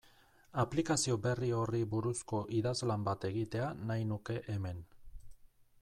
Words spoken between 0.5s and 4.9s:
Aplikazio berri horri buruzko idazlan bat egitea nahi nuke hemen.